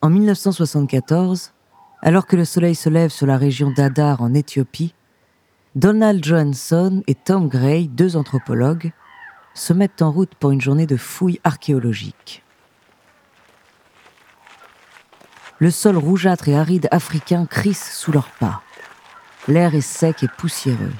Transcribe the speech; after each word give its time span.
En 0.00 0.10
1974, 0.10 1.52
alors 2.02 2.26
que 2.26 2.36
le 2.36 2.44
soleil 2.44 2.76
se 2.76 2.88
lève 2.88 3.10
sur 3.10 3.26
la 3.26 3.36
région 3.36 3.72
d'Adar 3.72 4.22
en 4.22 4.32
Éthiopie, 4.32 4.94
Donald 5.74 6.24
Johansson 6.24 7.02
et 7.08 7.16
Tom 7.16 7.48
Gray, 7.48 7.88
deux 7.88 8.16
anthropologues, 8.16 8.92
se 9.54 9.72
mettent 9.72 10.00
en 10.02 10.12
route 10.12 10.34
pour 10.36 10.52
une 10.52 10.60
journée 10.60 10.86
de 10.86 10.96
fouilles 10.96 11.40
archéologiques. 11.42 12.44
Le 15.58 15.72
sol 15.72 15.96
rougeâtre 15.96 16.48
et 16.48 16.56
aride 16.56 16.86
africain 16.92 17.44
crisse 17.46 17.92
sous 17.92 18.12
leurs 18.12 18.30
pas. 18.38 18.62
L'air 19.48 19.74
est 19.74 19.80
sec 19.80 20.22
et 20.22 20.28
poussiéreux. 20.28 20.92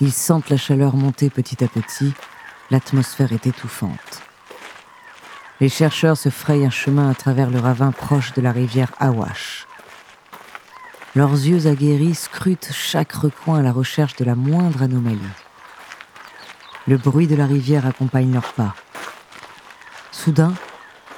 Ils 0.00 0.12
sentent 0.12 0.48
la 0.48 0.56
chaleur 0.56 0.96
monter 0.96 1.28
petit 1.28 1.62
à 1.62 1.68
petit, 1.68 2.14
l'atmosphère 2.70 3.34
est 3.34 3.46
étouffante. 3.46 4.22
Les 5.60 5.68
chercheurs 5.68 6.16
se 6.16 6.30
frayent 6.30 6.64
un 6.64 6.70
chemin 6.70 7.10
à 7.10 7.14
travers 7.14 7.50
le 7.50 7.58
ravin 7.58 7.92
proche 7.92 8.32
de 8.32 8.40
la 8.40 8.50
rivière 8.50 8.92
Awash. 8.98 9.66
Leurs 11.14 11.32
yeux 11.32 11.66
aguerris 11.66 12.14
scrutent 12.14 12.70
chaque 12.72 13.12
recoin 13.12 13.58
à 13.58 13.62
la 13.62 13.72
recherche 13.72 14.16
de 14.16 14.24
la 14.24 14.34
moindre 14.34 14.82
anomalie. 14.82 15.18
Le 16.86 16.96
bruit 16.96 17.26
de 17.26 17.36
la 17.36 17.46
rivière 17.46 17.84
accompagne 17.84 18.32
leurs 18.32 18.52
pas. 18.54 18.74
Soudain, 20.12 20.54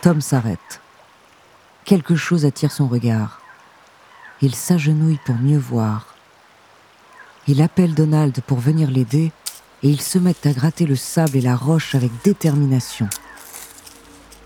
Tom 0.01 0.21
s'arrête. 0.21 0.81
Quelque 1.85 2.17
chose 2.17 2.45
attire 2.45 2.73
son 2.73 2.89
regard. 2.89 3.41
Il 4.41 4.57
s'agenouille 4.57 5.21
pour 5.25 5.37
mieux 5.37 5.59
voir. 5.59 6.15
Il 7.47 7.63
appelle 7.63 7.95
Donald 7.95 8.41
pour 8.47 8.59
venir 8.59 8.91
l'aider 8.91 9.31
et 9.85 9.89
ils 9.89 10.01
se 10.01 10.19
mettent 10.19 10.47
à 10.47 10.53
gratter 10.53 10.87
le 10.87 10.97
sable 10.97 11.37
et 11.37 11.41
la 11.41 11.55
roche 11.55 11.95
avec 11.95 12.11
détermination. 12.25 13.09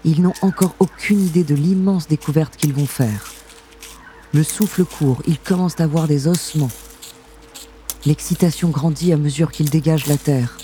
Ils 0.09 0.23
n'ont 0.23 0.35
encore 0.41 0.77
aucune 0.79 1.21
idée 1.21 1.43
de 1.43 1.57
l'immense 1.57 2.07
découverte 2.07 2.57
qu'ils 2.57 2.73
vont 2.73 2.87
faire. 2.87 3.33
Le 4.33 4.45
souffle 4.45 4.85
court, 4.85 5.21
ils 5.27 5.39
commencent 5.39 5.81
à 5.81 5.87
voir 5.89 6.07
des 6.07 6.29
ossements. 6.29 6.71
L'excitation 8.05 8.69
grandit 8.69 9.13
à 9.13 9.17
mesure 9.17 9.51
qu'ils 9.51 9.69
dégagent 9.69 10.07
la 10.07 10.17
terre. 10.17 10.59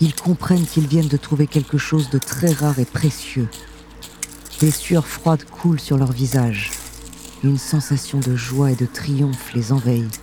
Ils 0.00 0.14
comprennent 0.14 0.66
qu'ils 0.66 0.86
viennent 0.86 1.08
de 1.08 1.16
trouver 1.16 1.48
quelque 1.48 1.78
chose 1.78 2.10
de 2.10 2.18
très 2.18 2.52
rare 2.52 2.78
et 2.78 2.84
précieux. 2.84 3.48
Des 4.60 4.70
sueurs 4.70 5.08
froides 5.08 5.44
coulent 5.44 5.80
sur 5.80 5.98
leur 5.98 6.12
visage. 6.12 6.70
Une 7.42 7.58
sensation 7.58 8.20
de 8.20 8.36
joie 8.36 8.70
et 8.70 8.76
de 8.76 8.86
triomphe 8.86 9.52
les 9.54 9.72
envahit. 9.72 10.20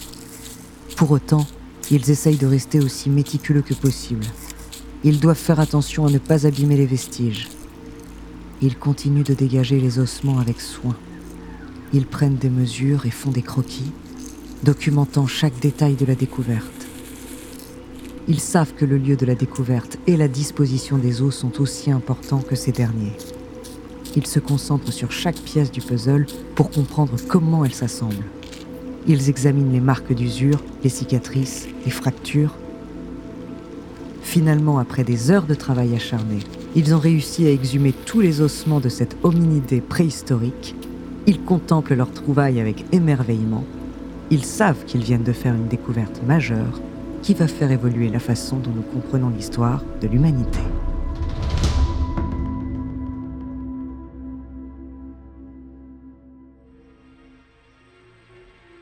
Pour 0.96 1.12
autant, 1.12 1.46
ils 1.90 2.10
essayent 2.10 2.38
de 2.38 2.48
rester 2.48 2.80
aussi 2.80 3.10
méticuleux 3.10 3.62
que 3.62 3.74
possible. 3.74 4.26
Ils 5.04 5.20
doivent 5.20 5.36
faire 5.36 5.60
attention 5.60 6.06
à 6.06 6.10
ne 6.10 6.18
pas 6.18 6.48
abîmer 6.48 6.78
les 6.78 6.86
vestiges. 6.86 7.50
Ils 8.64 8.78
continuent 8.78 9.24
de 9.24 9.34
dégager 9.34 9.80
les 9.80 9.98
ossements 9.98 10.38
avec 10.38 10.62
soin. 10.62 10.96
Ils 11.94 12.06
prennent 12.06 12.36
des 12.36 12.52
mesures 12.52 13.08
et 13.08 13.12
font 13.12 13.32
des 13.32 13.42
croquis, 13.42 13.92
documentant 14.64 15.26
chaque 15.26 15.60
détail 15.60 15.96
de 15.96 16.06
la 16.06 16.14
découverte. 16.14 16.88
Ils 18.28 18.40
savent 18.40 18.76
que 18.76 18.86
le 18.86 19.00
lieu 19.00 19.16
de 19.16 19.26
la 19.26 19.34
découverte 19.34 19.98
et 20.06 20.16
la 20.16 20.28
disposition 20.28 21.00
des 21.00 21.24
os 21.24 21.36
sont 21.36 21.60
aussi 21.60 21.90
importants 21.90 22.42
que 22.42 22.56
ces 22.56 22.72
derniers. 22.72 23.18
Ils 24.16 24.28
se 24.28 24.40
concentrent 24.40 24.94
sur 24.94 25.12
chaque 25.12 25.40
pièce 25.40 25.72
du 25.72 25.82
puzzle 25.82 26.28
pour 26.54 26.70
comprendre 26.70 27.16
comment 27.28 27.66
elle 27.66 27.74
s'assemble. 27.74 28.24
Ils 29.08 29.30
examinent 29.30 29.74
les 29.74 29.80
marques 29.80 30.14
d'usure, 30.14 30.62
les 30.84 30.90
cicatrices, 30.90 31.68
les 31.84 31.92
fractures. 31.92 32.56
Finalement, 34.22 34.78
après 34.78 35.04
des 35.04 35.32
heures 35.32 35.48
de 35.48 35.56
travail 35.56 35.96
acharné, 35.96 36.40
ils 36.76 36.96
ont 36.96 37.00
réussi 37.00 37.46
à 37.46 37.52
exhumer 37.52 37.92
tous 37.92 38.22
les 38.22 38.42
ossements 38.42 38.80
de 38.80 38.90
cette 38.90 39.18
hominidé 39.24 39.82
préhistorique. 39.82 40.76
Ils 41.28 41.42
contemplent 41.42 41.96
leur 41.96 42.12
trouvaille 42.12 42.62
avec 42.62 42.86
émerveillement. 42.94 43.66
Ils 44.30 44.46
savent 44.46 44.86
qu'ils 44.86 45.04
viennent 45.04 45.24
de 45.24 45.34
faire 45.34 45.54
une 45.54 45.68
découverte 45.68 46.22
majeure 46.26 46.80
qui 47.22 47.34
va 47.34 47.48
faire 47.48 47.72
évoluer 47.72 48.10
la 48.10 48.20
façon 48.20 48.58
dont 48.58 48.72
nous 48.72 48.82
comprenons 48.82 49.30
l'histoire 49.30 49.84
de 50.02 50.08
l'humanité. 50.08 50.60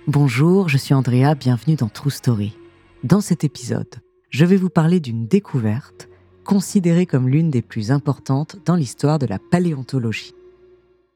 Bonjour, 0.07 0.69
je 0.69 0.77
suis 0.77 0.93
Andrea, 0.93 1.35
bienvenue 1.35 1.75
dans 1.75 1.89
True 1.89 2.11
Story. 2.11 2.57
Dans 3.03 3.21
cet 3.21 3.43
épisode, 3.43 3.95
je 4.29 4.45
vais 4.45 4.57
vous 4.57 4.69
parler 4.69 4.99
d'une 4.99 5.27
découverte 5.27 6.08
considérée 6.49 7.05
comme 7.05 7.29
l'une 7.29 7.51
des 7.51 7.61
plus 7.61 7.91
importantes 7.91 8.57
dans 8.65 8.73
l'histoire 8.73 9.19
de 9.19 9.27
la 9.27 9.37
paléontologie. 9.37 10.33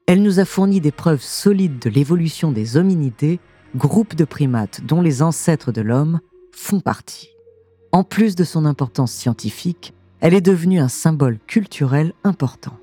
Elle 0.06 0.22
nous 0.22 0.38
a 0.38 0.44
fourni 0.44 0.80
des 0.80 0.92
preuves 0.92 1.24
solides 1.24 1.80
de 1.80 1.90
l'évolution 1.90 2.52
des 2.52 2.76
hominidés, 2.76 3.40
groupe 3.74 4.14
de 4.14 4.24
primates 4.24 4.82
dont 4.84 5.00
les 5.00 5.22
ancêtres 5.22 5.72
de 5.72 5.80
l'homme 5.80 6.20
font 6.52 6.78
partie. 6.78 7.30
En 7.90 8.04
plus 8.04 8.36
de 8.36 8.44
son 8.44 8.64
importance 8.64 9.12
scientifique, 9.12 9.92
elle 10.20 10.34
est 10.34 10.40
devenue 10.40 10.78
un 10.78 10.86
symbole 10.86 11.40
culturel 11.48 12.12
important. 12.22 12.78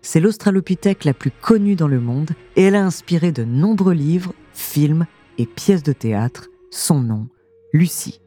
C'est 0.00 0.20
l'Australopithèque 0.20 1.04
la 1.04 1.12
plus 1.12 1.30
connue 1.30 1.76
dans 1.76 1.88
le 1.88 2.00
monde 2.00 2.30
et 2.56 2.62
elle 2.62 2.74
a 2.74 2.86
inspiré 2.86 3.32
de 3.32 3.44
nombreux 3.44 3.92
livres, 3.92 4.32
films 4.54 5.04
et 5.36 5.44
pièces 5.44 5.82
de 5.82 5.92
théâtre. 5.92 6.48
Son 6.70 7.02
nom, 7.02 7.28
Lucie. 7.74 8.21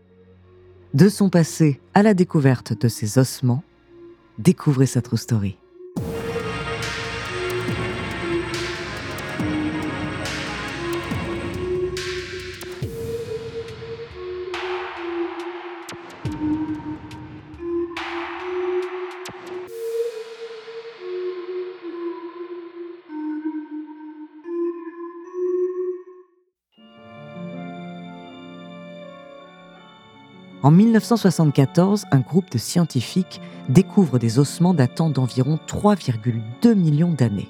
De 0.95 1.09
son 1.09 1.29
passé 1.29 1.81
à 1.93 2.03
la 2.03 2.13
découverte 2.13 2.71
de 2.71 2.87
ses 2.87 3.17
ossements, 3.17 3.65
découvrez 4.39 4.85
sa 4.85 5.01
true 5.01 5.17
story. 5.17 5.57
En 30.65 30.71
1974, 30.71 32.05
un 32.09 32.21
groupe 32.21 32.49
de 32.49 32.57
scientifiques 32.57 33.39
découvre 33.69 34.17
des 34.17 34.39
ossements 34.39 34.73
datant 34.73 35.11
d'environ 35.11 35.59
3,2 35.67 36.73
millions 36.73 37.11
d'années. 37.11 37.49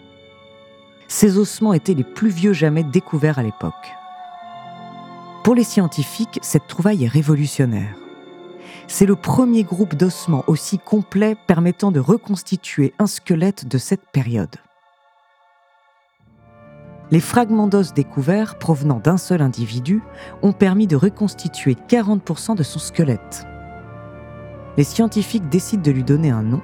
Ces 1.08 1.38
ossements 1.38 1.72
étaient 1.72 1.94
les 1.94 2.04
plus 2.04 2.28
vieux 2.28 2.52
jamais 2.52 2.84
découverts 2.84 3.40
à 3.40 3.44
l'époque. 3.44 3.94
Pour 5.46 5.56
les 5.56 5.64
scientifiques, 5.64 6.40
cette 6.42 6.68
trouvaille 6.68 7.06
est 7.06 7.08
révolutionnaire. 7.08 7.96
C'est 8.88 9.06
le 9.06 9.16
premier 9.16 9.64
groupe 9.64 9.96
d'ossements 9.96 10.44
aussi 10.48 10.78
complet 10.78 11.38
permettant 11.48 11.94
de 11.94 12.02
reconstituer 12.02 12.94
un 13.00 13.08
squelette 13.08 13.66
de 13.66 13.78
cette 13.78 14.06
période. 14.12 14.58
Les 17.12 17.20
fragments 17.20 17.68
d'os 17.68 17.94
découverts 17.94 18.58
provenant 18.58 19.00
d'un 19.00 19.18
seul 19.18 19.42
individu 19.42 20.02
ont 20.42 20.54
permis 20.54 20.88
de 20.88 20.96
reconstituer 20.96 21.78
40% 21.88 22.56
de 22.56 22.64
son 22.64 22.80
squelette. 22.80 23.46
Les 24.78 24.84
scientifiques 24.84 25.48
décident 25.50 25.84
de 25.84 25.92
lui 25.92 26.04
donner 26.04 26.32
un 26.32 26.42
nom. 26.42 26.62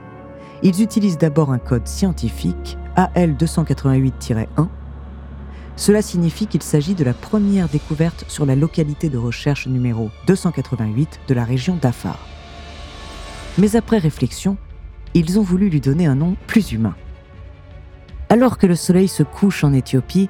Ils 0.64 0.82
utilisent 0.82 1.20
d'abord 1.20 1.52
un 1.52 1.60
code 1.60 1.88
scientifique, 1.88 2.78
AL288-1. 2.98 4.68
Cela 5.76 6.02
signifie 6.02 6.48
qu'il 6.48 6.64
s'agit 6.64 6.96
de 6.96 7.04
la 7.04 7.14
première 7.14 7.70
découverte 7.70 8.26
sur 8.28 8.46
la 8.46 8.56
localité 8.56 9.10
de 9.10 9.18
recherche 9.18 9.68
numéro 9.68 10.10
288 10.26 11.22
de 11.28 11.34
la 11.34 11.44
région 11.44 11.78
d'Afar. 11.80 12.20
Mais 13.58 13.76
après 13.76 14.00
réflexion, 14.00 14.58
ils 15.14 15.40
ont 15.40 15.44
voulu 15.44 15.70
lui 15.70 15.82
donner 15.82 16.08
un 16.08 16.16
nom 16.16 16.36
plus 16.48 16.72
humain. 16.72 16.96
Alors 18.31 18.57
que 18.57 18.66
le 18.66 18.78
soleil 18.78 19.10
se 19.10 19.24
couche 19.24 19.66
en 19.66 19.74
Éthiopie, 19.74 20.30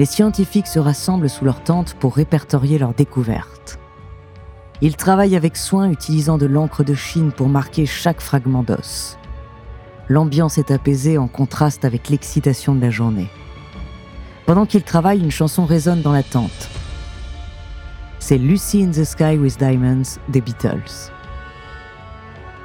les 0.00 0.04
scientifiques 0.04 0.66
se 0.66 0.80
rassemblent 0.80 1.30
sous 1.30 1.44
leur 1.44 1.62
tente 1.62 1.94
pour 1.94 2.16
répertorier 2.16 2.76
leurs 2.76 2.92
découvertes. 2.92 3.78
Ils 4.80 4.96
travaillent 4.96 5.36
avec 5.36 5.56
soin 5.56 5.88
utilisant 5.88 6.38
de 6.38 6.46
l'encre 6.46 6.82
de 6.82 6.94
Chine 6.94 7.30
pour 7.30 7.48
marquer 7.48 7.86
chaque 7.86 8.20
fragment 8.20 8.64
d'os. 8.64 9.16
L'ambiance 10.08 10.58
est 10.58 10.72
apaisée 10.72 11.18
en 11.18 11.28
contraste 11.28 11.84
avec 11.84 12.08
l'excitation 12.08 12.74
de 12.74 12.80
la 12.80 12.90
journée. 12.90 13.28
Pendant 14.44 14.66
qu'ils 14.66 14.82
travaillent, 14.82 15.22
une 15.22 15.30
chanson 15.30 15.66
résonne 15.66 16.02
dans 16.02 16.12
la 16.12 16.24
tente. 16.24 16.68
C'est 18.18 18.38
Lucy 18.38 18.82
in 18.82 18.90
the 18.90 19.04
Sky 19.04 19.38
with 19.38 19.56
Diamonds 19.56 20.18
des 20.30 20.40
Beatles. 20.40 21.12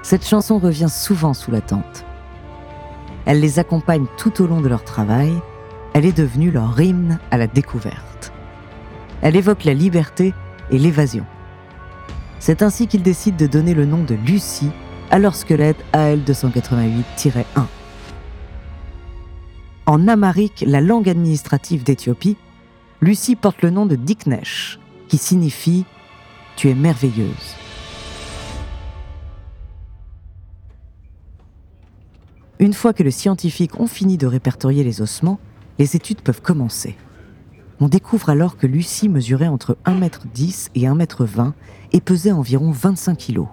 Cette 0.02 0.28
chanson 0.28 0.58
revient 0.58 0.90
souvent 0.90 1.36
sous 1.36 1.52
la 1.52 1.62
tente. 1.62 2.04
Elle 3.26 3.40
les 3.40 3.60
accompagne 3.60 4.06
tout 4.18 4.42
au 4.42 4.48
long 4.48 4.62
de 4.62 4.68
leur 4.68 4.84
travail 4.84 5.34
elle 5.94 6.06
est 6.06 6.18
devenue 6.18 6.52
leur 6.52 6.80
hymne 6.80 7.20
à 7.32 7.38
la 7.38 7.48
découverte. 7.48 8.32
Elle 9.22 9.36
évoque 9.36 9.66
la 9.66 9.74
liberté 9.74 10.34
et 10.70 10.78
l'évasion. 10.78 11.26
C'est 12.40 12.62
ainsi 12.62 12.88
qu'ils 12.88 13.04
décident 13.04 13.38
de 13.38 13.46
donner 13.46 13.74
le 13.74 13.86
nom 13.86 14.04
de 14.04 14.16
Lucie 14.16 14.72
à 15.12 15.20
leur 15.20 15.36
squelette 15.36 15.84
AL288-1. 15.94 17.44
En 19.86 20.08
amharique, 20.08 20.64
la 20.66 20.80
langue 20.80 21.10
administrative 21.10 21.84
d'Éthiopie, 21.84 22.38
Lucie 23.02 23.36
porte 23.36 23.62
le 23.62 23.70
nom 23.70 23.86
de 23.86 23.96
Diknesh, 23.96 24.80
qui 25.08 25.18
signifie 25.18 25.86
Tu 26.56 26.70
es 26.70 26.76
merveilleuse. 26.76 27.56
Une 32.62 32.74
fois 32.74 32.94
que 32.94 33.02
les 33.02 33.10
scientifiques 33.10 33.80
ont 33.80 33.88
fini 33.88 34.20
de 34.20 34.28
répertorier 34.28 34.84
les 34.84 35.02
ossements, 35.02 35.40
les 35.80 35.96
études 35.96 36.22
peuvent 36.22 36.44
commencer. 36.44 36.96
On 37.80 37.88
découvre 37.88 38.30
alors 38.30 38.56
que 38.56 38.68
Lucie 38.68 39.10
mesurait 39.10 39.48
entre 39.48 39.80
1m10 39.88 40.68
et 40.76 40.82
1m20 40.82 41.54
et 41.92 42.02
pesait 42.02 42.32
environ 42.32 42.70
25 42.70 43.18
kg. 43.18 43.46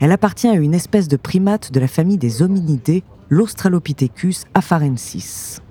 Elle 0.00 0.12
appartient 0.12 0.48
à 0.48 0.52
une 0.52 0.74
espèce 0.74 1.08
de 1.08 1.16
primate 1.16 1.72
de 1.72 1.80
la 1.80 1.88
famille 1.88 2.18
des 2.18 2.42
hominidés, 2.42 3.04
l'Australopithecus 3.30 4.44
afarensis. 4.52 5.62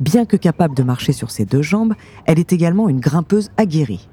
Bien 0.00 0.26
que 0.26 0.36
capable 0.36 0.74
de 0.74 0.82
marcher 0.82 1.12
sur 1.12 1.30
ses 1.30 1.44
deux 1.44 1.62
jambes, 1.62 1.94
elle 2.26 2.40
est 2.40 2.52
également 2.52 2.88
une 2.88 2.98
grimpeuse 2.98 3.52
aguerrie. 3.56 4.08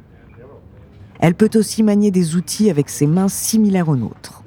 Elle 1.19 1.33
peut 1.33 1.49
aussi 1.55 1.81
manier 1.81 2.11
des 2.11 2.35
outils 2.35 2.69
avec 2.69 2.87
ses 2.87 3.07
mains 3.07 3.29
similaires 3.29 3.89
aux 3.89 3.97
nôtres. 3.97 4.43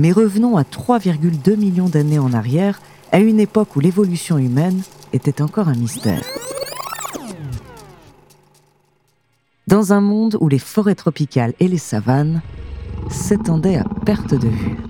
Mais 0.00 0.12
revenons 0.12 0.56
à 0.56 0.62
3,2 0.62 1.58
millions 1.58 1.90
d'années 1.90 2.18
en 2.18 2.32
arrière 2.32 2.80
à 3.12 3.18
une 3.18 3.38
époque 3.38 3.76
où 3.76 3.80
l'évolution 3.80 4.38
humaine 4.38 4.80
était 5.12 5.42
encore 5.42 5.68
un 5.68 5.74
mystère. 5.74 6.22
Dans 9.66 9.92
un 9.92 10.00
monde 10.00 10.38
où 10.40 10.48
les 10.48 10.58
forêts 10.58 10.94
tropicales 10.94 11.52
et 11.60 11.68
les 11.68 11.76
savanes 11.76 12.40
s'étendaient 13.10 13.76
à 13.76 13.84
perte 14.06 14.32
de 14.32 14.48
vue. 14.48 14.89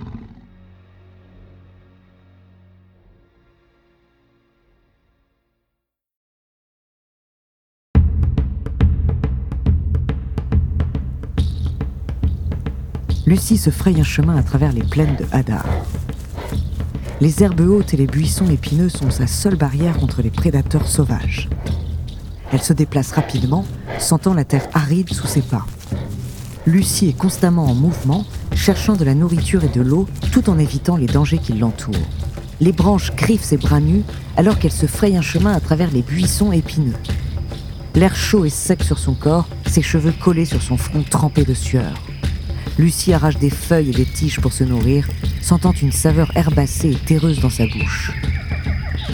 Lucie 13.31 13.57
se 13.57 13.69
fraye 13.69 14.01
un 14.01 14.03
chemin 14.03 14.35
à 14.35 14.43
travers 14.43 14.73
les 14.73 14.83
plaines 14.83 15.15
de 15.15 15.23
Hadar. 15.31 15.63
Les 17.21 17.41
herbes 17.41 17.61
hautes 17.61 17.93
et 17.93 17.97
les 17.97 18.05
buissons 18.05 18.49
épineux 18.49 18.89
sont 18.89 19.09
sa 19.09 19.25
seule 19.25 19.55
barrière 19.55 19.97
contre 19.97 20.21
les 20.21 20.29
prédateurs 20.29 20.85
sauvages. 20.85 21.47
Elle 22.51 22.61
se 22.61 22.73
déplace 22.73 23.13
rapidement, 23.13 23.63
sentant 23.99 24.33
la 24.33 24.43
terre 24.43 24.67
aride 24.73 25.13
sous 25.13 25.27
ses 25.27 25.41
pas. 25.41 25.65
Lucie 26.67 27.07
est 27.07 27.17
constamment 27.17 27.67
en 27.67 27.73
mouvement, 27.73 28.25
cherchant 28.53 28.97
de 28.97 29.05
la 29.05 29.15
nourriture 29.15 29.63
et 29.63 29.69
de 29.69 29.79
l'eau 29.79 30.09
tout 30.33 30.49
en 30.49 30.59
évitant 30.59 30.97
les 30.97 31.07
dangers 31.07 31.39
qui 31.39 31.53
l'entourent. 31.53 31.95
Les 32.59 32.73
branches 32.73 33.15
griffent 33.15 33.45
ses 33.45 33.55
bras 33.55 33.79
nus 33.79 34.03
alors 34.35 34.59
qu'elle 34.59 34.73
se 34.73 34.87
fraye 34.87 35.15
un 35.15 35.21
chemin 35.21 35.53
à 35.53 35.61
travers 35.61 35.91
les 35.91 36.01
buissons 36.01 36.51
épineux. 36.51 36.97
L'air 37.95 38.13
chaud 38.13 38.43
et 38.43 38.49
sec 38.49 38.83
sur 38.83 38.99
son 38.99 39.13
corps, 39.13 39.47
ses 39.67 39.81
cheveux 39.81 40.13
collés 40.21 40.43
sur 40.43 40.61
son 40.61 40.75
front 40.75 41.05
trempé 41.09 41.45
de 41.45 41.53
sueur. 41.53 41.93
Lucie 42.77 43.13
arrache 43.13 43.37
des 43.37 43.49
feuilles 43.49 43.89
et 43.89 43.93
des 43.93 44.05
tiges 44.05 44.39
pour 44.39 44.53
se 44.53 44.63
nourrir, 44.63 45.07
sentant 45.41 45.73
une 45.73 45.91
saveur 45.91 46.31
herbacée 46.35 46.91
et 46.91 46.95
terreuse 46.95 47.39
dans 47.39 47.49
sa 47.49 47.65
bouche. 47.67 48.11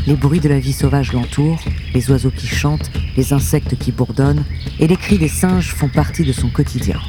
Les 0.05 0.15
bruits 0.15 0.39
de 0.39 0.49
la 0.49 0.59
vie 0.59 0.73
sauvage 0.73 1.11
l'entourent, 1.11 1.61
les 1.93 2.09
oiseaux 2.09 2.31
qui 2.31 2.47
chantent, 2.47 2.91
les 3.17 3.33
insectes 3.33 3.77
qui 3.77 3.91
bourdonnent, 3.91 4.45
et 4.79 4.87
les 4.87 4.95
cris 4.95 5.17
des 5.17 5.27
singes 5.27 5.73
font 5.73 5.89
partie 5.89 6.23
de 6.23 6.31
son 6.31 6.49
quotidien. 6.49 6.99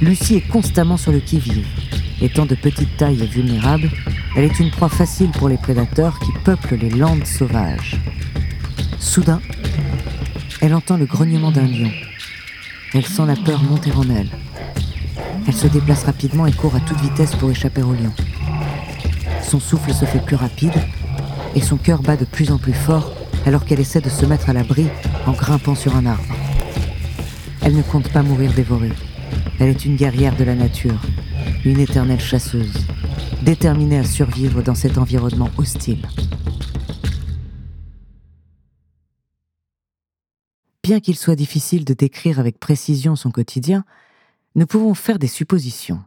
Lucie 0.00 0.36
est 0.36 0.48
constamment 0.48 0.96
sur 0.96 1.12
le 1.12 1.20
qui-vive. 1.20 1.66
Étant 2.22 2.46
de 2.46 2.54
petite 2.54 2.96
taille 2.96 3.22
et 3.22 3.26
vulnérable, 3.26 3.90
elle 4.36 4.44
est 4.44 4.58
une 4.60 4.70
proie 4.70 4.88
facile 4.88 5.30
pour 5.30 5.48
les 5.48 5.58
prédateurs 5.58 6.18
qui 6.18 6.32
peuplent 6.44 6.76
les 6.76 6.90
landes 6.90 7.26
sauvages. 7.26 8.00
Soudain, 8.98 9.40
elle 10.60 10.74
entend 10.74 10.96
le 10.96 11.06
grognement 11.06 11.50
d'un 11.50 11.66
lion. 11.66 11.90
Elle 12.94 13.06
sent 13.06 13.26
la 13.26 13.36
peur 13.36 13.62
monter 13.62 13.92
en 13.92 14.08
elle. 14.08 14.30
Elle 15.46 15.54
se 15.54 15.66
déplace 15.68 16.04
rapidement 16.04 16.46
et 16.46 16.52
court 16.52 16.74
à 16.74 16.80
toute 16.80 17.00
vitesse 17.00 17.36
pour 17.36 17.50
échapper 17.50 17.82
au 17.82 17.92
lion. 17.92 18.12
Son 19.42 19.60
souffle 19.60 19.92
se 19.92 20.04
fait 20.04 20.18
plus 20.18 20.34
rapide 20.34 20.74
et 21.54 21.60
son 21.60 21.76
cœur 21.76 22.02
bat 22.02 22.16
de 22.16 22.24
plus 22.24 22.50
en 22.50 22.58
plus 22.58 22.72
fort 22.72 23.12
alors 23.46 23.64
qu'elle 23.64 23.78
essaie 23.78 24.00
de 24.00 24.08
se 24.08 24.26
mettre 24.26 24.50
à 24.50 24.52
l'abri 24.52 24.88
en 25.24 25.32
grimpant 25.32 25.76
sur 25.76 25.94
un 25.94 26.04
arbre. 26.04 26.34
Elle 27.62 27.76
ne 27.76 27.82
compte 27.82 28.12
pas 28.12 28.22
mourir 28.22 28.52
dévorée. 28.52 28.92
Elle 29.60 29.68
est 29.68 29.84
une 29.84 29.96
guerrière 29.96 30.36
de 30.36 30.44
la 30.44 30.54
nature, 30.54 31.00
une 31.64 31.78
éternelle 31.78 32.20
chasseuse, 32.20 32.86
déterminée 33.42 33.98
à 33.98 34.04
survivre 34.04 34.62
dans 34.62 34.74
cet 34.74 34.98
environnement 34.98 35.50
hostile. 35.58 36.04
Bien 40.82 41.00
qu'il 41.00 41.16
soit 41.16 41.36
difficile 41.36 41.84
de 41.84 41.94
décrire 41.94 42.38
avec 42.38 42.58
précision 42.58 43.16
son 43.16 43.30
quotidien, 43.30 43.84
nous 44.56 44.66
pouvons 44.66 44.94
faire 44.94 45.18
des 45.18 45.26
suppositions. 45.26 46.00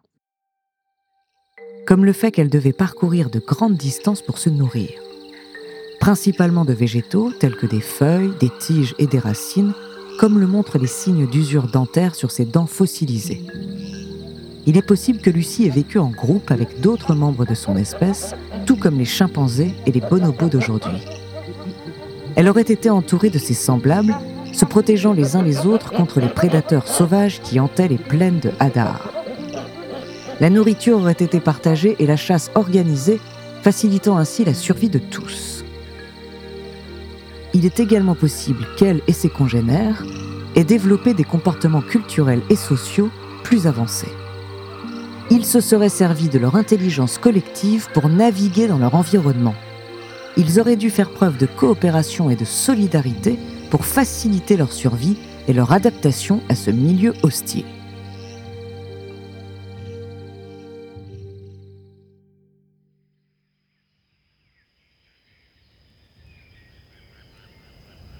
Comme 1.86 2.04
le 2.04 2.14
fait 2.14 2.32
qu'elle 2.32 2.50
devait 2.50 2.74
parcourir 2.74 3.30
de 3.30 3.38
grandes 3.38 3.78
distances 3.78 4.24
pour 4.24 4.40
se 4.40 4.50
nourrir. 4.50 4.90
Principalement 6.00 6.66
de 6.66 6.74
végétaux 6.74 7.32
tels 7.32 7.56
que 7.56 7.68
des 7.68 7.80
feuilles, 7.80 8.34
des 8.40 8.50
tiges 8.50 8.96
et 8.98 9.06
des 9.06 9.20
racines, 9.20 9.74
comme 10.18 10.40
le 10.40 10.48
montrent 10.48 10.80
les 10.80 10.88
signes 10.88 11.28
d'usure 11.28 11.68
dentaire 11.68 12.16
sur 12.16 12.32
ses 12.32 12.46
dents 12.46 12.66
fossilisées. 12.66 13.46
Il 14.66 14.78
est 14.78 14.86
possible 14.86 15.22
que 15.22 15.30
Lucie 15.30 15.66
ait 15.66 15.70
vécu 15.70 16.00
en 16.00 16.10
groupe 16.10 16.50
avec 16.50 16.82
d'autres 16.82 17.14
membres 17.14 17.46
de 17.46 17.54
son 17.54 17.78
espèce, 17.78 18.34
tout 18.66 18.78
comme 18.78 18.98
les 18.98 19.06
chimpanzés 19.06 19.76
et 19.86 19.92
les 19.92 20.02
bonobos 20.02 20.50
d'aujourd'hui. 20.50 21.06
Elle 22.36 22.50
aurait 22.50 22.62
été 22.62 22.90
entourée 22.90 23.30
de 23.30 23.38
ses 23.38 23.54
semblables 23.54 24.16
se 24.60 24.66
protégeant 24.66 25.14
les 25.14 25.38
uns 25.38 25.42
les 25.42 25.66
autres 25.66 25.94
contre 25.94 26.20
les 26.20 26.28
prédateurs 26.28 26.86
sauvages 26.86 27.40
qui 27.42 27.62
hantaient 27.62 27.88
les 27.88 27.98
plaines 27.98 28.42
de 28.42 28.52
Hadar. 28.60 29.10
La 30.42 30.50
nourriture 30.50 30.98
aurait 30.98 31.14
été 31.14 31.40
partagée 31.40 31.96
et 32.00 32.06
la 32.06 32.18
chasse 32.18 32.52
organisée, 32.56 33.22
facilitant 33.62 34.18
ainsi 34.18 34.44
la 34.44 34.54
survie 34.54 34.90
de 34.90 35.00
tous. 35.00 35.64
Il 37.54 37.66
est 37.66 37.80
également 37.80 38.16
possible 38.16 38.68
qu'elle 38.76 39.00
et 39.08 39.14
ses 39.14 39.30
congénères 39.30 40.04
aient 40.58 40.66
développé 40.66 41.14
des 41.14 41.24
comportements 41.24 41.82
culturels 41.82 42.42
et 42.50 42.58
sociaux 42.58 43.10
plus 43.44 43.66
avancés. 43.66 44.12
Ils 45.32 45.46
se 45.46 45.62
seraient 45.62 45.88
servis 45.88 46.28
de 46.28 46.38
leur 46.38 46.58
intelligence 46.58 47.18
collective 47.18 47.88
pour 47.94 48.10
naviguer 48.10 48.68
dans 48.68 48.78
leur 48.78 48.96
environnement. 48.96 49.56
Ils 50.36 50.60
auraient 50.60 50.76
dû 50.76 50.90
faire 50.90 51.12
preuve 51.12 51.38
de 51.38 51.46
coopération 51.46 52.30
et 52.30 52.36
de 52.36 52.46
solidarité 52.46 53.40
pour 53.70 53.86
faciliter 53.86 54.58
leur 54.58 54.72
survie 54.72 55.18
et 55.48 55.54
leur 55.54 55.72
adaptation 55.72 56.42
à 56.50 56.56
ce 56.56 56.72
milieu 56.72 57.14
hostile. 57.24 57.66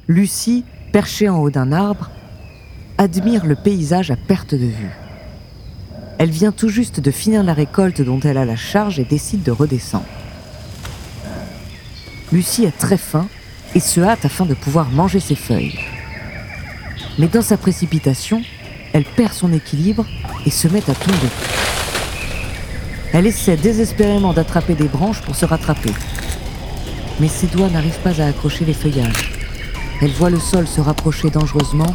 Lucie, 0.08 0.64
perchée 0.92 1.30
en 1.30 1.38
haut 1.38 1.52
d'un 1.52 1.72
arbre, 1.72 2.10
admire 2.98 3.46
le 3.46 3.56
paysage 3.56 4.10
à 4.10 4.16
perte 4.16 4.56
de 4.56 4.66
vue. 4.66 4.92
Elle 6.18 6.32
vient 6.32 6.52
tout 6.52 6.68
juste 6.68 7.00
de 7.00 7.12
finir 7.12 7.44
la 7.44 7.54
récolte 7.54 8.02
dont 8.02 8.20
elle 8.20 8.38
a 8.38 8.44
la 8.44 8.56
charge 8.56 9.00
et 9.00 9.06
décide 9.06 9.44
de 9.44 9.52
redescendre. 9.52 10.06
Lucie 12.32 12.66
a 12.66 12.72
très 12.72 12.98
faim 12.98 13.28
et 13.76 13.80
se 13.80 14.02
hâte 14.02 14.26
afin 14.26 14.46
de 14.46 14.54
pouvoir 14.54 14.90
manger 14.90 15.20
ses 15.20 15.36
feuilles. 15.36 15.80
Mais 17.18 17.28
dans 17.28 17.42
sa 17.42 17.58
précipitation, 17.58 18.42
elle 18.94 19.04
perd 19.04 19.34
son 19.34 19.54
équilibre 19.54 20.06
et 20.46 20.50
se 20.50 20.68
met 20.68 20.90
à 20.90 20.94
tomber. 20.94 21.30
Elle 23.14 23.28
essaie 23.28 23.58
désespérément 23.58 24.34
d'attraper 24.34 24.76
des 24.76 24.88
branches 24.88 25.22
pour 25.22 25.36
se 25.36 25.46
rattraper. 25.46 25.94
mais 27.20 27.28
ses 27.28 27.48
doigts 27.48 27.70
n'arrivent 27.70 28.00
pas 28.00 28.22
à 28.22 28.28
accrocher 28.28 28.64
les 28.64 28.74
feuillages. 28.74 29.34
Elle 30.02 30.12
voit 30.12 30.30
le 30.30 30.40
sol 30.40 30.68
se 30.68 30.80
rapprocher 30.80 31.30
dangereusement, 31.30 31.94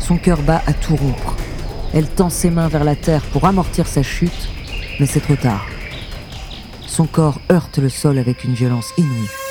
son 0.00 0.16
cœur 0.16 0.40
bat 0.40 0.62
à 0.66 0.72
tout 0.72 0.96
rompre. 0.96 1.36
Elle 1.92 2.08
tend 2.08 2.30
ses 2.30 2.48
mains 2.48 2.68
vers 2.68 2.84
la 2.84 2.96
terre 2.96 3.22
pour 3.32 3.44
amortir 3.44 3.86
sa 3.86 4.02
chute, 4.02 4.48
mais 4.98 5.06
c'est 5.06 5.20
trop 5.20 5.36
tard. 5.36 5.66
Son 6.86 7.06
corps 7.06 7.38
heurte 7.50 7.78
le 7.78 7.90
sol 7.90 8.18
avec 8.18 8.44
une 8.44 8.54
violence 8.54 8.92
inouïe. 8.96 9.41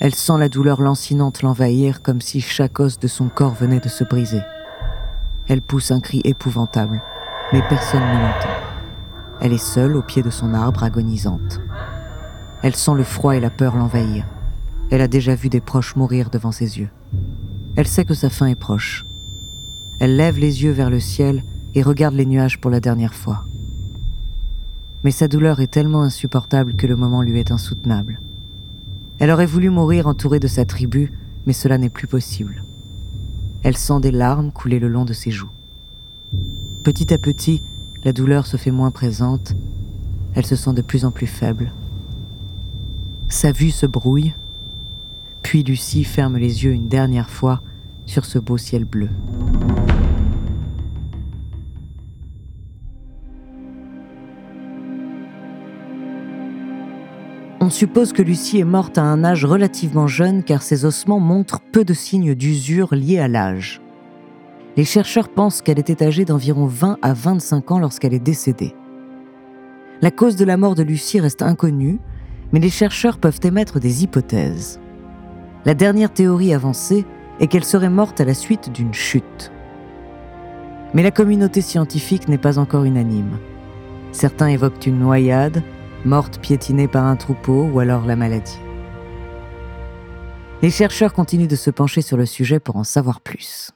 Elle 0.00 0.14
sent 0.14 0.38
la 0.38 0.48
douleur 0.48 0.80
lancinante 0.80 1.42
l'envahir 1.42 2.02
comme 2.02 2.20
si 2.20 2.40
chaque 2.40 2.78
os 2.78 3.00
de 3.00 3.08
son 3.08 3.28
corps 3.28 3.54
venait 3.54 3.80
de 3.80 3.88
se 3.88 4.04
briser. 4.04 4.42
Elle 5.48 5.60
pousse 5.60 5.90
un 5.90 6.00
cri 6.00 6.20
épouvantable, 6.24 7.02
mais 7.52 7.62
personne 7.68 8.02
ne 8.02 8.20
l'entend. 8.20 8.48
Elle 9.40 9.52
est 9.52 9.58
seule 9.58 9.96
au 9.96 10.02
pied 10.02 10.22
de 10.22 10.30
son 10.30 10.54
arbre 10.54 10.84
agonisante. 10.84 11.60
Elle 12.62 12.76
sent 12.76 12.94
le 12.94 13.02
froid 13.02 13.34
et 13.34 13.40
la 13.40 13.50
peur 13.50 13.76
l'envahir. 13.76 14.24
Elle 14.90 15.00
a 15.00 15.08
déjà 15.08 15.34
vu 15.34 15.48
des 15.48 15.60
proches 15.60 15.96
mourir 15.96 16.30
devant 16.30 16.52
ses 16.52 16.78
yeux. 16.78 16.90
Elle 17.76 17.88
sait 17.88 18.04
que 18.04 18.14
sa 18.14 18.30
fin 18.30 18.46
est 18.46 18.54
proche. 18.54 19.04
Elle 19.98 20.16
lève 20.16 20.38
les 20.38 20.62
yeux 20.62 20.72
vers 20.72 20.90
le 20.90 21.00
ciel 21.00 21.42
et 21.74 21.82
regarde 21.82 22.14
les 22.14 22.26
nuages 22.26 22.60
pour 22.60 22.70
la 22.70 22.80
dernière 22.80 23.14
fois. 23.14 23.44
Mais 25.02 25.10
sa 25.10 25.28
douleur 25.28 25.60
est 25.60 25.68
tellement 25.68 26.02
insupportable 26.02 26.74
que 26.74 26.86
le 26.86 26.96
moment 26.96 27.22
lui 27.22 27.38
est 27.38 27.50
insoutenable. 27.50 28.20
Elle 29.18 29.30
aurait 29.30 29.46
voulu 29.46 29.70
mourir 29.70 30.06
entourée 30.06 30.40
de 30.40 30.46
sa 30.46 30.64
tribu, 30.64 31.12
mais 31.46 31.52
cela 31.52 31.78
n'est 31.78 31.88
plus 31.88 32.06
possible. 32.06 32.62
Elle 33.62 33.76
sent 33.76 34.00
des 34.00 34.12
larmes 34.12 34.52
couler 34.52 34.78
le 34.78 34.88
long 34.88 35.04
de 35.04 35.12
ses 35.12 35.30
joues. 35.30 35.50
Petit 36.84 37.12
à 37.12 37.18
petit, 37.18 37.62
la 38.04 38.12
douleur 38.12 38.46
se 38.46 38.56
fait 38.56 38.70
moins 38.70 38.92
présente, 38.92 39.54
elle 40.34 40.46
se 40.46 40.56
sent 40.56 40.72
de 40.72 40.82
plus 40.82 41.04
en 41.04 41.10
plus 41.10 41.26
faible. 41.26 41.72
Sa 43.28 43.50
vue 43.50 43.70
se 43.70 43.86
brouille, 43.86 44.34
puis 45.42 45.64
Lucie 45.64 46.04
ferme 46.04 46.36
les 46.36 46.64
yeux 46.64 46.72
une 46.72 46.88
dernière 46.88 47.30
fois 47.30 47.60
sur 48.06 48.24
ce 48.24 48.38
beau 48.38 48.56
ciel 48.56 48.84
bleu. 48.84 49.08
On 57.60 57.70
suppose 57.70 58.12
que 58.12 58.22
Lucie 58.22 58.60
est 58.60 58.64
morte 58.64 58.98
à 58.98 59.02
un 59.02 59.24
âge 59.24 59.44
relativement 59.44 60.06
jeune 60.06 60.44
car 60.44 60.62
ses 60.62 60.84
ossements 60.84 61.18
montrent 61.18 61.60
peu 61.60 61.84
de 61.84 61.92
signes 61.92 62.36
d'usure 62.36 62.94
liés 62.94 63.18
à 63.18 63.26
l'âge. 63.26 63.82
Les 64.76 64.84
chercheurs 64.84 65.28
pensent 65.28 65.60
qu'elle 65.60 65.80
était 65.80 66.04
âgée 66.04 66.24
d'environ 66.24 66.66
20 66.66 66.98
à 67.02 67.12
25 67.12 67.72
ans 67.72 67.78
lorsqu'elle 67.80 68.14
est 68.14 68.20
décédée. 68.20 68.76
La 70.02 70.12
cause 70.12 70.36
de 70.36 70.44
la 70.44 70.56
mort 70.56 70.76
de 70.76 70.84
Lucie 70.84 71.18
reste 71.18 71.42
inconnue, 71.42 71.98
mais 72.52 72.60
les 72.60 72.70
chercheurs 72.70 73.18
peuvent 73.18 73.40
émettre 73.42 73.80
des 73.80 74.04
hypothèses. 74.04 74.78
La 75.64 75.74
dernière 75.74 76.12
théorie 76.12 76.54
avancée 76.54 77.04
est 77.40 77.48
qu'elle 77.48 77.64
serait 77.64 77.90
morte 77.90 78.20
à 78.20 78.24
la 78.24 78.34
suite 78.34 78.72
d'une 78.72 78.94
chute. 78.94 79.50
Mais 80.94 81.02
la 81.02 81.10
communauté 81.10 81.60
scientifique 81.60 82.28
n'est 82.28 82.38
pas 82.38 82.60
encore 82.60 82.84
unanime. 82.84 83.36
Certains 84.12 84.46
évoquent 84.46 84.86
une 84.86 85.00
noyade, 85.00 85.62
morte 86.04 86.40
piétinée 86.40 86.88
par 86.88 87.04
un 87.04 87.16
troupeau 87.16 87.68
ou 87.72 87.80
alors 87.80 88.06
la 88.06 88.16
maladie. 88.16 88.58
Les 90.62 90.70
chercheurs 90.70 91.12
continuent 91.12 91.48
de 91.48 91.56
se 91.56 91.70
pencher 91.70 92.02
sur 92.02 92.16
le 92.16 92.26
sujet 92.26 92.58
pour 92.58 92.76
en 92.76 92.84
savoir 92.84 93.20
plus. 93.20 93.70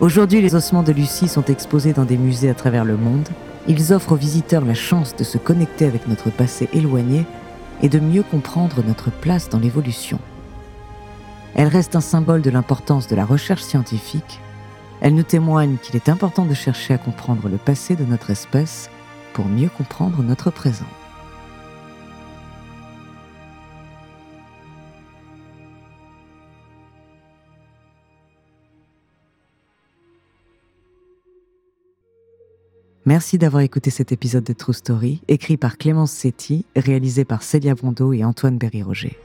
Aujourd'hui, 0.00 0.40
les 0.40 0.54
ossements 0.54 0.82
de 0.82 0.92
Lucie 0.92 1.28
sont 1.28 1.44
exposés 1.46 1.92
dans 1.92 2.04
des 2.04 2.18
musées 2.18 2.50
à 2.50 2.54
travers 2.54 2.84
le 2.84 2.96
monde. 2.96 3.28
Ils 3.66 3.92
offrent 3.92 4.12
aux 4.12 4.16
visiteurs 4.16 4.64
la 4.64 4.74
chance 4.74 5.16
de 5.16 5.24
se 5.24 5.38
connecter 5.38 5.86
avec 5.86 6.06
notre 6.06 6.30
passé 6.30 6.68
éloigné 6.72 7.24
et 7.82 7.88
de 7.88 7.98
mieux 7.98 8.22
comprendre 8.22 8.82
notre 8.86 9.10
place 9.10 9.48
dans 9.48 9.58
l'évolution. 9.58 10.20
Elle 11.54 11.68
reste 11.68 11.96
un 11.96 12.00
symbole 12.00 12.42
de 12.42 12.50
l'importance 12.50 13.08
de 13.08 13.16
la 13.16 13.24
recherche 13.24 13.62
scientifique. 13.62 14.40
Elle 15.00 15.14
nous 15.14 15.22
témoigne 15.22 15.76
qu'il 15.76 15.96
est 15.96 16.08
important 16.08 16.44
de 16.44 16.54
chercher 16.54 16.94
à 16.94 16.98
comprendre 16.98 17.48
le 17.48 17.56
passé 17.56 17.94
de 17.94 18.04
notre 18.04 18.30
espèce 18.30 18.90
pour 19.32 19.46
mieux 19.46 19.68
comprendre 19.68 20.22
notre 20.22 20.50
présent. 20.50 20.86
Merci 33.06 33.38
d'avoir 33.38 33.62
écouté 33.62 33.88
cet 33.88 34.12
épisode 34.12 34.44
de 34.44 34.52
True 34.52 34.74
Story, 34.74 35.22
écrit 35.28 35.56
par 35.56 35.78
Clémence 35.78 36.10
Setti, 36.10 36.66
réalisé 36.76 37.24
par 37.24 37.42
Célia 37.42 37.74
Bondo 37.74 38.12
et 38.12 38.22
Antoine 38.22 38.58
Berry-Roger. 38.58 39.16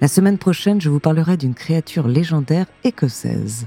La 0.00 0.08
semaine 0.08 0.38
prochaine, 0.38 0.80
je 0.80 0.88
vous 0.88 0.98
parlerai 0.98 1.36
d'une 1.36 1.52
créature 1.54 2.08
légendaire 2.08 2.66
écossaise. 2.82 3.66